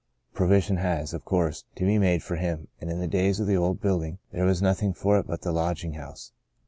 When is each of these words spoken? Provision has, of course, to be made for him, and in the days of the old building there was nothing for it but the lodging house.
Provision 0.33 0.77
has, 0.77 1.13
of 1.13 1.23
course, 1.25 1.65
to 1.75 1.85
be 1.85 1.99
made 1.99 2.23
for 2.23 2.35
him, 2.37 2.69
and 2.79 2.89
in 2.89 2.97
the 2.97 3.07
days 3.07 3.39
of 3.39 3.45
the 3.45 3.55
old 3.55 3.79
building 3.79 4.17
there 4.31 4.45
was 4.45 4.59
nothing 4.59 4.93
for 4.93 5.19
it 5.19 5.27
but 5.27 5.43
the 5.43 5.51
lodging 5.51 5.93
house. 5.93 6.31